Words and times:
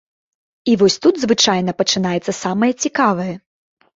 І 0.71 0.77
вось 0.81 0.95
тут 1.03 1.19
звычайна 1.25 1.75
пачынаецца 1.81 2.31
самае 2.43 2.71
цікавае. 2.87 3.29